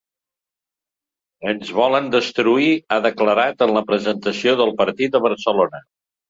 [1.51, 5.85] Ens volen destruir, ha declarat en la presentació del partit a Barcelona.